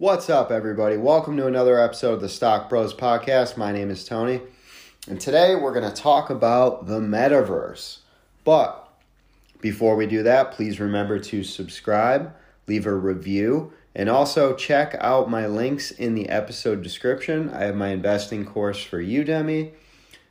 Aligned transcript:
What's 0.00 0.30
up, 0.30 0.52
everybody? 0.52 0.96
Welcome 0.96 1.36
to 1.38 1.48
another 1.48 1.76
episode 1.76 2.12
of 2.12 2.20
the 2.20 2.28
Stock 2.28 2.68
Bros 2.68 2.94
Podcast. 2.94 3.56
My 3.56 3.72
name 3.72 3.90
is 3.90 4.04
Tony, 4.04 4.40
and 5.08 5.20
today 5.20 5.56
we're 5.56 5.74
going 5.74 5.92
to 5.92 6.02
talk 6.02 6.30
about 6.30 6.86
the 6.86 7.00
metaverse. 7.00 7.98
But 8.44 8.88
before 9.60 9.96
we 9.96 10.06
do 10.06 10.22
that, 10.22 10.52
please 10.52 10.78
remember 10.78 11.18
to 11.18 11.42
subscribe, 11.42 12.32
leave 12.68 12.86
a 12.86 12.94
review, 12.94 13.72
and 13.92 14.08
also 14.08 14.54
check 14.54 14.94
out 15.00 15.28
my 15.28 15.48
links 15.48 15.90
in 15.90 16.14
the 16.14 16.28
episode 16.28 16.80
description. 16.84 17.50
I 17.50 17.64
have 17.64 17.74
my 17.74 17.88
investing 17.88 18.46
course 18.46 18.80
for 18.80 19.02
Udemy. 19.02 19.72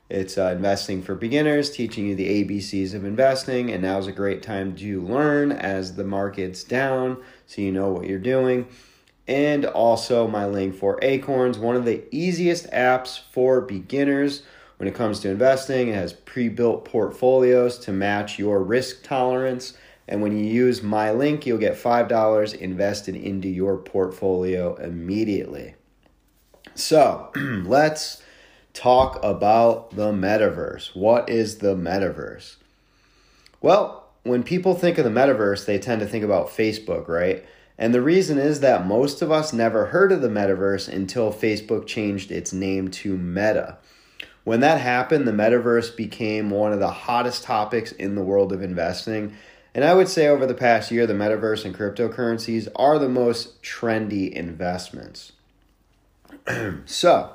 It's 0.09 0.37
uh, 0.37 0.53
investing 0.55 1.03
for 1.03 1.13
beginners, 1.13 1.71
teaching 1.71 2.07
you 2.07 2.15
the 2.15 2.45
ABCs 2.45 2.93
of 2.93 3.03
investing, 3.03 3.69
and 3.69 3.83
now's 3.83 4.07
a 4.07 4.13
great 4.13 4.41
time 4.41 4.77
to 4.77 5.01
learn 5.01 5.51
as 5.51 5.95
the 5.95 6.05
market's 6.05 6.63
down 6.63 7.21
so 7.47 7.61
you 7.61 7.73
know 7.73 7.89
what 7.89 8.07
you're 8.07 8.17
doing 8.17 8.65
and 9.27 9.65
also 9.65 10.27
my 10.27 10.45
link 10.45 10.75
for 10.75 10.99
Acorns, 11.01 11.59
one 11.59 11.75
of 11.75 11.85
the 11.85 12.03
easiest 12.11 12.69
apps 12.71 13.19
for 13.31 13.61
beginners 13.61 14.43
when 14.77 14.87
it 14.87 14.95
comes 14.95 15.19
to 15.21 15.29
investing. 15.29 15.89
It 15.89 15.95
has 15.95 16.13
pre 16.13 16.49
built 16.49 16.85
portfolios 16.85 17.77
to 17.79 17.91
match 17.91 18.39
your 18.39 18.63
risk 18.63 19.03
tolerance. 19.03 19.77
And 20.07 20.21
when 20.21 20.37
you 20.37 20.45
use 20.45 20.81
my 20.81 21.11
link, 21.11 21.45
you'll 21.45 21.57
get 21.57 21.75
$5 21.75 22.55
invested 22.55 23.15
into 23.15 23.49
your 23.49 23.77
portfolio 23.77 24.75
immediately. 24.75 25.75
So 26.75 27.31
let's 27.35 28.23
talk 28.73 29.19
about 29.23 29.95
the 29.95 30.13
metaverse. 30.13 30.95
What 30.95 31.29
is 31.29 31.57
the 31.57 31.75
metaverse? 31.75 32.55
Well, 33.59 34.05
when 34.23 34.43
people 34.43 34.75
think 34.75 34.97
of 34.97 35.03
the 35.03 35.09
metaverse, 35.09 35.65
they 35.65 35.79
tend 35.79 35.99
to 36.01 36.07
think 36.07 36.23
about 36.23 36.47
Facebook, 36.47 37.07
right? 37.07 37.45
And 37.77 37.93
the 37.93 38.01
reason 38.01 38.37
is 38.37 38.59
that 38.61 38.87
most 38.87 39.21
of 39.21 39.31
us 39.31 39.53
never 39.53 39.87
heard 39.87 40.11
of 40.11 40.21
the 40.21 40.29
metaverse 40.29 40.87
until 40.87 41.31
Facebook 41.31 41.85
changed 41.85 42.31
its 42.31 42.51
name 42.51 42.89
to 42.89 43.15
Meta. 43.15 43.77
When 44.43 44.61
that 44.61 44.79
happened, 44.79 45.27
the 45.27 45.31
metaverse 45.31 45.95
became 45.95 46.49
one 46.49 46.73
of 46.73 46.79
the 46.79 46.89
hottest 46.89 47.43
topics 47.43 47.91
in 47.91 48.15
the 48.15 48.23
world 48.23 48.51
of 48.53 48.63
investing. 48.63 49.35
And 49.75 49.83
I 49.83 49.93
would 49.93 50.07
say 50.07 50.27
over 50.27 50.47
the 50.47 50.53
past 50.53 50.89
year, 50.89 51.05
the 51.05 51.13
metaverse 51.13 51.65
and 51.65 51.75
cryptocurrencies 51.75 52.67
are 52.75 52.97
the 52.97 53.09
most 53.09 53.61
trendy 53.61 54.31
investments. 54.31 55.33
so, 56.85 57.33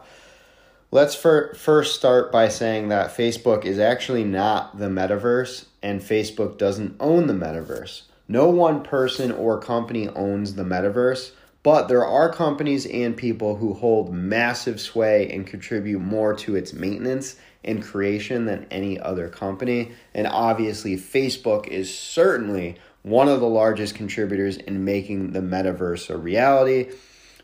let's 0.91 1.15
first 1.15 1.95
start 1.95 2.33
by 2.33 2.48
saying 2.48 2.89
that 2.89 3.15
Facebook 3.15 3.65
is 3.65 3.79
actually 3.79 4.25
not 4.25 4.79
the 4.79 4.89
metaverse, 4.89 5.67
and 5.83 6.01
Facebook 6.01 6.59
doesn't 6.59 6.97
own 6.98 7.27
the 7.27 7.35
metaverse. 7.35 8.03
No 8.28 8.48
one 8.48 8.83
person 8.83 9.33
or 9.33 9.61
company 9.61 10.09
owns 10.09 10.55
the 10.55 10.62
metaverse, 10.62 11.33
but 11.62 11.89
there 11.89 12.05
are 12.05 12.33
companies 12.33 12.87
and 12.87 13.17
people 13.17 13.56
who 13.56 13.75
hold 13.75 14.12
massive 14.12 14.81
sway 14.81 15.31
and 15.31 15.47
contribute 15.47 16.01
more 16.01 16.34
to 16.34 16.56
its 16.56 16.73
maintenance 16.73 17.37
and 17.64 17.83
creation 17.83 18.47
than 18.47 18.67
any 18.70 18.98
other 18.98 19.29
company. 19.29 19.92
And 20.14 20.27
obviously, 20.27 20.97
Facebook 20.97 21.69
is 21.69 21.97
certainly 21.97 22.79
one 23.03 23.29
of 23.29 23.41
the 23.41 23.48
largest 23.48 23.95
contributors 23.95 24.57
in 24.57 24.84
making 24.84 25.33
the 25.33 25.41
metaverse 25.41 26.11
a 26.11 26.17
reality. 26.17 26.91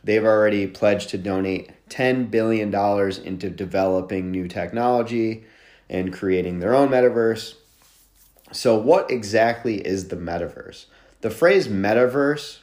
They've 0.02 0.24
already 0.24 0.66
pledged 0.66 1.10
to 1.10 1.18
donate 1.18 1.70
$10 1.90 2.30
billion 2.30 2.74
into 3.24 3.50
developing 3.50 4.30
new 4.30 4.48
technology 4.48 5.44
and 5.88 6.12
creating 6.12 6.60
their 6.60 6.74
own 6.74 6.88
metaverse. 6.88 7.54
So, 8.52 8.76
what 8.76 9.10
exactly 9.10 9.86
is 9.86 10.08
the 10.08 10.16
metaverse? 10.16 10.86
The 11.20 11.30
phrase 11.30 11.68
metaverse 11.68 12.58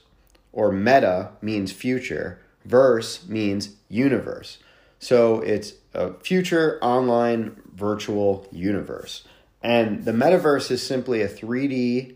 or 0.51 0.71
meta 0.71 1.31
means 1.41 1.71
future, 1.71 2.39
verse 2.63 3.27
means 3.27 3.75
universe. 3.89 4.57
So, 4.99 5.41
it's 5.41 5.73
a 5.93 6.13
future 6.15 6.79
online 6.81 7.61
virtual 7.73 8.47
universe. 8.51 9.23
And 9.61 10.05
the 10.05 10.11
metaverse 10.11 10.71
is 10.71 10.85
simply 10.85 11.21
a 11.21 11.27
3D 11.27 12.15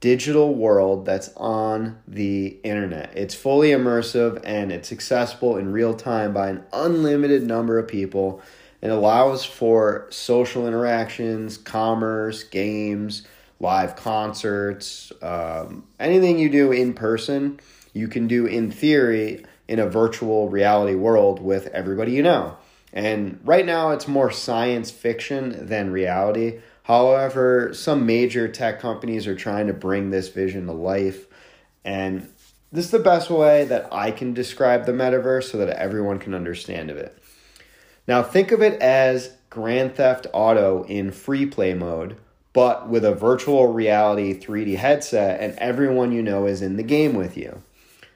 digital 0.00 0.54
world 0.54 1.04
that's 1.04 1.30
on 1.36 1.98
the 2.08 2.58
internet. 2.64 3.12
It's 3.14 3.34
fully 3.34 3.70
immersive 3.70 4.40
and 4.44 4.72
it's 4.72 4.90
accessible 4.90 5.56
in 5.56 5.72
real 5.72 5.94
time 5.94 6.32
by 6.32 6.48
an 6.48 6.64
unlimited 6.72 7.42
number 7.42 7.78
of 7.78 7.86
people 7.86 8.42
it 8.82 8.90
allows 8.90 9.44
for 9.44 10.06
social 10.10 10.66
interactions, 10.66 11.56
commerce, 11.56 12.44
games, 12.44 13.22
live 13.58 13.94
concerts, 13.94 15.12
um, 15.20 15.84
anything 15.98 16.38
you 16.38 16.48
do 16.48 16.72
in 16.72 16.94
person, 16.94 17.60
you 17.92 18.08
can 18.08 18.26
do 18.26 18.46
in 18.46 18.70
theory 18.70 19.44
in 19.68 19.78
a 19.78 19.86
virtual 19.86 20.48
reality 20.48 20.94
world 20.94 21.40
with 21.40 21.66
everybody 21.68 22.12
you 22.12 22.22
know. 22.22 22.56
And 22.92 23.38
right 23.44 23.64
now, 23.64 23.90
it's 23.90 24.08
more 24.08 24.32
science 24.32 24.90
fiction 24.90 25.66
than 25.66 25.92
reality. 25.92 26.60
However, 26.82 27.72
some 27.72 28.06
major 28.06 28.48
tech 28.48 28.80
companies 28.80 29.26
are 29.26 29.36
trying 29.36 29.68
to 29.68 29.72
bring 29.72 30.10
this 30.10 30.28
vision 30.28 30.66
to 30.66 30.72
life. 30.72 31.26
And 31.84 32.28
this 32.72 32.86
is 32.86 32.90
the 32.90 32.98
best 32.98 33.30
way 33.30 33.64
that 33.66 33.92
I 33.92 34.10
can 34.10 34.34
describe 34.34 34.86
the 34.86 34.92
metaverse 34.92 35.50
so 35.50 35.58
that 35.58 35.68
everyone 35.68 36.18
can 36.18 36.34
understand 36.34 36.90
of 36.90 36.96
it. 36.96 37.16
Now, 38.06 38.22
think 38.22 38.52
of 38.52 38.62
it 38.62 38.80
as 38.80 39.36
Grand 39.50 39.94
Theft 39.94 40.26
Auto 40.32 40.84
in 40.84 41.10
free 41.10 41.46
play 41.46 41.74
mode, 41.74 42.16
but 42.52 42.88
with 42.88 43.04
a 43.04 43.14
virtual 43.14 43.68
reality 43.68 44.38
3D 44.38 44.76
headset, 44.76 45.40
and 45.40 45.58
everyone 45.58 46.12
you 46.12 46.22
know 46.22 46.46
is 46.46 46.62
in 46.62 46.76
the 46.76 46.82
game 46.82 47.14
with 47.14 47.36
you. 47.36 47.62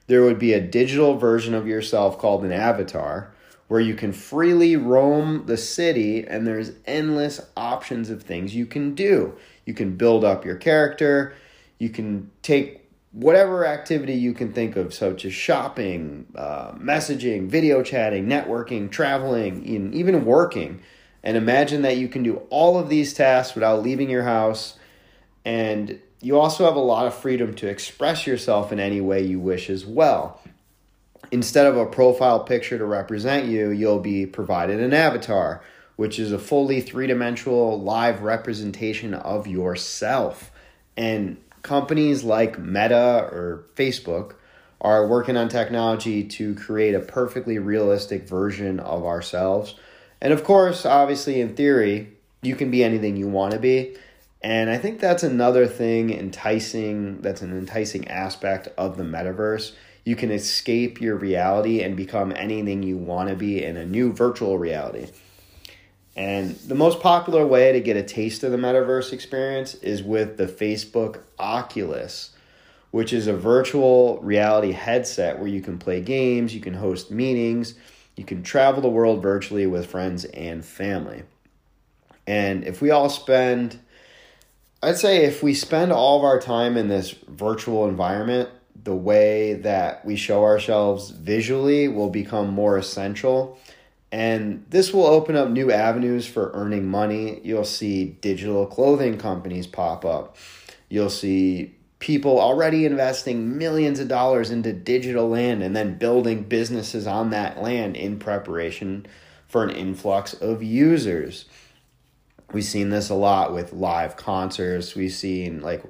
There 0.06 0.22
would 0.22 0.38
be 0.38 0.52
a 0.52 0.60
digital 0.60 1.16
version 1.16 1.54
of 1.54 1.66
yourself 1.66 2.18
called 2.18 2.44
an 2.44 2.52
avatar 2.52 3.32
where 3.68 3.80
you 3.80 3.94
can 3.94 4.12
freely 4.12 4.76
roam 4.76 5.46
the 5.46 5.56
city 5.56 6.26
and 6.26 6.46
there's 6.46 6.72
endless 6.86 7.40
options 7.56 8.10
of 8.10 8.22
things 8.22 8.54
you 8.54 8.66
can 8.66 8.94
do. 8.94 9.34
You 9.64 9.74
can 9.74 9.96
build 9.96 10.24
up 10.24 10.44
your 10.44 10.56
character, 10.56 11.34
you 11.78 11.88
can 11.88 12.30
take 12.42 12.83
whatever 13.14 13.64
activity 13.64 14.14
you 14.14 14.34
can 14.34 14.52
think 14.52 14.75
of, 14.75 14.92
such 14.92 15.25
as 15.25 15.32
shopping, 15.32 16.26
uh, 16.34 16.72
messaging, 16.72 17.47
video 17.47 17.80
chatting, 17.82 18.26
networking, 18.26 18.91
traveling, 18.91 19.64
even 19.94 20.25
working. 20.25 20.82
And 21.22 21.36
imagine 21.36 21.82
that 21.82 21.97
you 21.97 22.08
can 22.08 22.25
do 22.25 22.42
all 22.50 22.76
of 22.76 22.88
these 22.88 23.14
tasks 23.14 23.54
without 23.54 23.82
leaving 23.82 24.10
your 24.10 24.25
house. 24.25 24.76
And 25.44 26.00
you 26.20 26.41
also 26.41 26.64
have 26.64 26.75
a 26.75 26.80
lot 26.80 27.06
of 27.06 27.14
freedom 27.14 27.54
to 27.54 27.69
express 27.69 28.26
yourself 28.26 28.72
in 28.72 28.80
any 28.80 29.00
way 29.00 29.22
you 29.22 29.38
wish 29.38 29.70
as 29.70 29.86
well. 29.86 30.41
Instead 31.31 31.66
of 31.66 31.76
a 31.76 31.86
profile 31.86 32.41
picture 32.41 32.78
to 32.78 32.84
represent 32.84 33.46
you, 33.46 33.70
you'll 33.70 34.00
be 34.00 34.26
provided 34.26 34.81
an 34.81 34.92
avatar, 34.92 35.62
which 35.94 36.19
is 36.19 36.32
a 36.32 36.38
fully 36.38 36.81
three 36.81 37.06
dimensional 37.06 37.81
live 37.81 38.22
representation 38.22 39.14
of 39.14 39.46
yourself. 39.46 40.50
And 40.96 41.36
companies 41.64 42.22
like 42.22 42.58
Meta 42.58 43.28
or 43.32 43.64
Facebook 43.75 44.34
are 44.80 45.08
working 45.08 45.36
on 45.36 45.48
technology 45.48 46.22
to 46.22 46.54
create 46.54 46.94
a 46.94 47.00
perfectly 47.00 47.58
realistic 47.58 48.28
version 48.28 48.78
of 48.78 49.04
ourselves. 49.04 49.75
And 50.20 50.32
of 50.32 50.44
course, 50.44 50.86
obviously, 50.86 51.41
in 51.41 51.56
theory, 51.56 52.12
you 52.42 52.54
can 52.54 52.70
be 52.70 52.84
anything 52.84 53.16
you 53.16 53.26
want 53.26 53.54
to 53.54 53.58
be. 53.58 53.97
And 54.42 54.69
I 54.69 54.76
think 54.76 55.00
that's 55.00 55.22
another 55.22 55.66
thing 55.66 56.12
enticing, 56.12 57.22
that's 57.22 57.41
an 57.41 57.56
enticing 57.56 58.08
aspect 58.08 58.69
of 58.76 58.98
the 58.98 59.02
metaverse. 59.02 59.72
You 60.04 60.16
can 60.16 60.31
escape 60.31 61.00
your 61.00 61.16
reality 61.16 61.82
and 61.82 61.96
become 61.96 62.31
anything 62.37 62.82
you 62.82 62.99
want 62.99 63.31
to 63.31 63.37
be 63.37 63.64
in 63.64 63.78
a 63.78 63.87
new 63.87 64.12
virtual 64.12 64.58
reality. 64.58 65.08
And 66.16 66.55
the 66.56 66.75
most 66.75 67.00
popular 67.00 67.44
way 67.46 67.72
to 67.72 67.81
get 67.81 67.96
a 67.96 68.02
taste 68.02 68.44
of 68.44 68.52
the 68.52 68.58
metaverse 68.58 69.12
experience 69.12 69.75
is 69.75 70.02
with 70.02 70.37
the 70.37 70.46
Facebook 70.46 71.20
Oculus, 71.38 72.31
which 72.93 73.12
is 73.12 73.26
a 73.26 73.37
virtual 73.37 74.20
reality 74.20 74.72
headset 74.72 75.38
where 75.38 75.49
you 75.49 75.61
can 75.61 75.78
play 75.78 76.00
games, 76.00 76.55
you 76.55 76.61
can 76.61 76.75
host 76.75 77.11
meetings, 77.11 77.75
you 78.14 78.25
can 78.25 78.44
travel 78.44 78.81
the 78.81 78.88
world 78.88 79.22
virtually 79.22 79.66
with 79.66 79.87
friends 79.87 80.25
and 80.26 80.64
family. 80.64 81.25
And 82.28 82.64
if 82.64 82.81
we 82.81 82.90
all 82.90 83.11
spend, 83.11 83.81
I'd 84.82 84.96
say 84.96 85.25
if 85.25 85.43
we 85.43 85.52
spend 85.52 85.93
all 85.93 86.19
of 86.19 86.25
our 86.25 86.38
time 86.38 86.76
in 86.76 86.87
this 86.87 87.11
virtual 87.11 87.88
environment, 87.88 88.50
the 88.84 88.94
way 88.94 89.55
that 89.55 90.05
we 90.05 90.14
show 90.14 90.44
ourselves 90.44 91.11
visually 91.11 91.88
will 91.88 92.11
become 92.11 92.50
more 92.50 92.78
essential 92.78 93.58
and 94.14 94.64
this 94.70 94.93
will 94.93 95.06
open 95.06 95.34
up 95.34 95.50
new 95.50 95.72
avenues 95.72 96.25
for 96.25 96.52
earning 96.55 96.87
money. 96.87 97.40
You'll 97.43 97.64
see 97.64 98.05
digital 98.05 98.64
clothing 98.64 99.19
companies 99.19 99.66
pop 99.66 100.05
up. 100.05 100.37
You'll 100.88 101.11
see 101.11 101.75
people 101.99 102.38
already 102.38 102.87
investing 102.87 103.58
millions 103.58 103.99
of 103.99 104.06
dollars 104.06 104.52
into 104.52 104.72
digital 104.72 105.28
land 105.28 105.64
and 105.64 105.75
then 105.75 105.99
building 105.99 106.44
businesses 106.44 107.08
on 107.08 107.31
that 107.31 107.61
land 107.61 107.96
in 107.96 108.20
preparation 108.20 109.05
for 109.49 109.64
an 109.64 109.70
influx 109.70 110.32
of 110.32 110.62
users. 110.62 111.46
We've 112.52 112.62
seen 112.62 112.90
this 112.90 113.11
a 113.11 113.16
lot 113.16 113.52
with 113.52 113.72
live 113.72 114.14
concerts. 114.16 114.94
We've 114.94 115.12
seen 115.12 115.61
like 115.61 115.82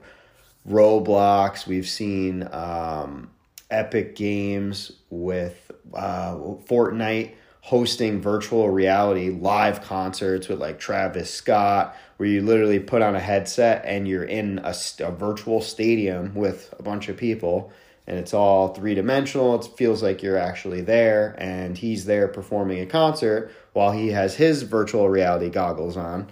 Roblox. 0.67 1.67
We've 1.67 1.87
seen 1.87 2.49
um, 2.51 3.33
Epic 3.71 4.17
Games, 4.17 4.93
with 5.11 5.71
uh, 5.93 6.37
Fortnite 6.37 7.35
hosting 7.65 8.21
virtual 8.21 8.69
reality 8.69 9.31
live 9.31 9.81
concerts 9.81 10.49
with 10.49 10.61
like 10.61 10.79
Travis 10.79 11.33
Scott, 11.33 11.97
where 12.19 12.29
you 12.29 12.43
literally 12.43 12.79
put 12.79 13.01
on 13.01 13.17
a 13.17 13.21
headset 13.21 13.83
and 13.87 14.07
you're 14.07 14.25
in 14.25 14.59
a, 14.59 14.75
a 15.01 15.11
virtual 15.11 15.63
stadium 15.63 16.35
with 16.35 16.75
a 16.79 16.83
bunch 16.83 17.09
of 17.09 17.17
people 17.17 17.73
and 18.07 18.19
it's 18.19 18.35
all 18.35 18.75
three 18.75 18.95
dimensional. 18.95 19.55
It 19.55 19.67
feels 19.77 20.03
like 20.03 20.23
you're 20.23 20.37
actually 20.37 20.83
there, 20.83 21.35
and 21.39 21.79
he's 21.79 22.05
there 22.05 22.29
performing 22.29 22.81
a 22.81 22.87
concert 22.87 23.51
while 23.73 23.93
he 23.93 24.09
has 24.09 24.35
his 24.35 24.63
virtual 24.63 25.09
reality 25.09 25.49
goggles 25.49 25.97
on. 25.97 26.29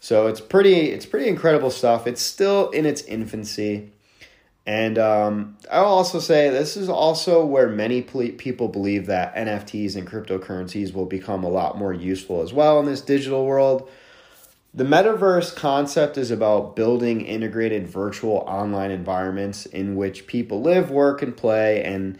So 0.00 0.28
it's 0.28 0.40
pretty, 0.40 0.92
it's 0.92 1.04
pretty 1.04 1.28
incredible 1.28 1.70
stuff. 1.70 2.06
It's 2.06 2.22
still 2.22 2.70
in 2.70 2.86
its 2.86 3.02
infancy, 3.02 3.92
and 4.66 4.98
um, 4.98 5.56
I'll 5.70 5.84
also 5.84 6.20
say 6.20 6.50
this 6.50 6.76
is 6.76 6.88
also 6.88 7.44
where 7.44 7.68
many 7.68 8.02
people 8.02 8.68
believe 8.68 9.06
that 9.06 9.34
NFTs 9.34 9.96
and 9.96 10.06
cryptocurrencies 10.06 10.92
will 10.92 11.06
become 11.06 11.44
a 11.44 11.48
lot 11.48 11.78
more 11.78 11.94
useful 11.94 12.42
as 12.42 12.52
well 12.52 12.78
in 12.78 12.86
this 12.86 13.00
digital 13.00 13.46
world. 13.46 13.88
The 14.72 14.84
metaverse 14.84 15.56
concept 15.56 16.16
is 16.16 16.30
about 16.30 16.76
building 16.76 17.22
integrated 17.22 17.88
virtual 17.88 18.36
online 18.46 18.92
environments 18.92 19.66
in 19.66 19.96
which 19.96 20.28
people 20.28 20.62
live, 20.62 20.90
work, 20.90 21.22
and 21.22 21.36
play. 21.36 21.82
And 21.82 22.18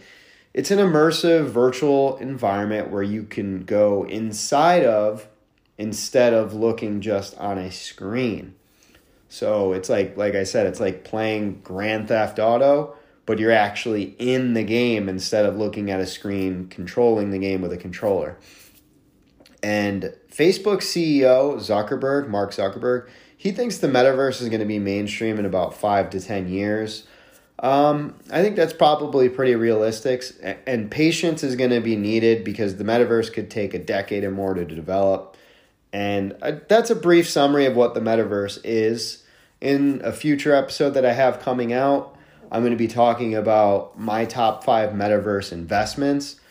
it's 0.53 0.71
an 0.71 0.79
immersive 0.79 1.45
virtual 1.45 2.17
environment 2.17 2.89
where 2.89 3.03
you 3.03 3.23
can 3.23 3.63
go 3.63 4.03
inside 4.03 4.83
of 4.83 5.29
instead 5.77 6.33
of 6.33 6.53
looking 6.53 6.99
just 6.99 7.37
on 7.37 7.57
a 7.57 7.71
screen. 7.71 8.55
So 9.31 9.71
it's 9.71 9.87
like, 9.87 10.17
like 10.17 10.35
I 10.35 10.43
said, 10.43 10.67
it's 10.67 10.81
like 10.81 11.05
playing 11.05 11.61
Grand 11.61 12.09
Theft 12.09 12.37
Auto, 12.37 12.97
but 13.25 13.39
you're 13.39 13.53
actually 13.53 14.13
in 14.19 14.55
the 14.55 14.63
game 14.63 15.07
instead 15.07 15.45
of 15.45 15.55
looking 15.55 15.89
at 15.89 16.01
a 16.01 16.05
screen, 16.05 16.67
controlling 16.67 17.31
the 17.31 17.39
game 17.39 17.61
with 17.61 17.71
a 17.71 17.77
controller. 17.77 18.37
And 19.63 20.13
Facebook 20.29 20.79
CEO 20.79 21.55
Zuckerberg, 21.55 22.27
Mark 22.27 22.51
Zuckerberg, 22.51 23.07
he 23.37 23.53
thinks 23.53 23.77
the 23.77 23.87
metaverse 23.87 24.41
is 24.41 24.49
going 24.49 24.59
to 24.59 24.65
be 24.65 24.79
mainstream 24.79 25.39
in 25.39 25.45
about 25.45 25.73
five 25.73 26.09
to 26.09 26.19
10 26.19 26.49
years. 26.49 27.07
Um, 27.59 28.15
I 28.33 28.41
think 28.41 28.57
that's 28.57 28.73
probably 28.73 29.29
pretty 29.29 29.55
realistic, 29.55 30.25
and 30.67 30.91
patience 30.91 31.41
is 31.41 31.55
going 31.55 31.69
to 31.69 31.79
be 31.79 31.95
needed 31.95 32.43
because 32.43 32.75
the 32.75 32.83
metaverse 32.83 33.31
could 33.31 33.49
take 33.49 33.73
a 33.73 33.79
decade 33.79 34.25
or 34.25 34.31
more 34.31 34.55
to 34.55 34.65
develop. 34.65 35.37
And 35.93 36.35
uh, 36.41 36.53
that's 36.67 36.89
a 36.89 36.95
brief 36.95 37.29
summary 37.29 37.65
of 37.65 37.75
what 37.75 37.93
the 37.93 37.99
metaverse 37.99 38.59
is. 38.63 39.20
In 39.61 40.01
a 40.03 40.11
future 40.11 40.55
episode 40.55 40.95
that 40.95 41.05
I 41.05 41.13
have 41.13 41.39
coming 41.39 41.71
out, 41.71 42.17
I'm 42.51 42.63
going 42.63 42.71
to 42.71 42.77
be 42.77 42.87
talking 42.87 43.35
about 43.35 43.97
my 43.97 44.25
top 44.25 44.63
five 44.63 44.89
metaverse 44.89 45.51
investments. 45.51 46.41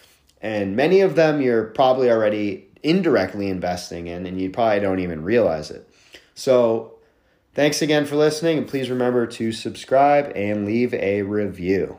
And 0.41 0.77
many 0.77 1.01
of 1.01 1.17
them 1.17 1.43
you're 1.43 1.65
probably 1.65 2.09
already 2.09 2.69
indirectly 2.83 3.49
investing 3.49 4.07
in, 4.07 4.27
and 4.27 4.41
you 4.41 4.49
probably 4.49 4.81
don't 4.81 5.01
even 5.01 5.25
realize 5.25 5.71
it. 5.71 5.87
So, 6.35 6.95
thanks 7.53 7.83
again 7.83 8.07
for 8.07 8.17
listening, 8.17 8.57
and 8.57 8.67
please 8.67 8.89
remember 8.89 9.27
to 9.27 9.53
subscribe 9.53 10.33
and 10.35 10.65
leave 10.65 10.95
a 10.95 11.23
review. 11.23 11.99